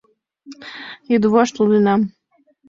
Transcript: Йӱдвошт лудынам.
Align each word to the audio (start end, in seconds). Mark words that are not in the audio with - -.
Йӱдвошт 1.09 1.55
лудынам. 1.59 2.01